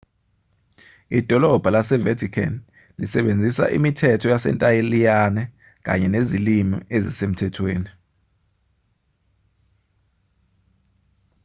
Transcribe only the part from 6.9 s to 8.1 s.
ezisemthethweni